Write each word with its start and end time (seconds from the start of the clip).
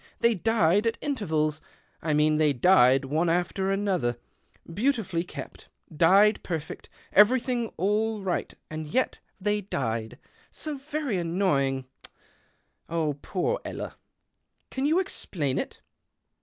They 0.19 0.33
died 0.33 0.87
at 0.87 0.99
ntervals— 0.99 1.61
I 2.01 2.15
mean 2.15 2.37
they 2.37 2.53
died 2.53 3.05
one 3.05 3.29
after 3.29 3.69
another, 3.69 4.17
beautifully 4.73 5.23
kept, 5.23 5.67
died 5.95 6.41
perfect, 6.41 6.89
everything 7.13 7.71
all 7.77 8.27
ight— 8.27 8.55
and 8.71 8.87
yet 8.87 9.19
they 9.39 9.61
died. 9.61 10.17
So 10.49 10.75
very 10.79 11.17
annoying 11.17 11.85
o 12.89 13.13
poor 13.21 13.59
Ella. 13.63 13.95
Can 14.71 14.87
you 14.87 14.97
explain 14.99 15.59
it 15.59 15.81